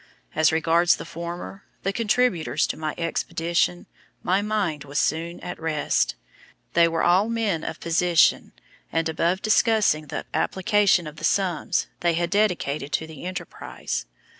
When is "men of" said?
7.29-7.79